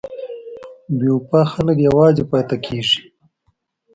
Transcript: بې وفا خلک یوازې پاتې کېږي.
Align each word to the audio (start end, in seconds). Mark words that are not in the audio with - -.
بې 0.97 1.07
وفا 1.15 1.41
خلک 1.53 1.77
یوازې 1.87 2.23
پاتې 2.31 2.57
کېږي. 2.65 2.99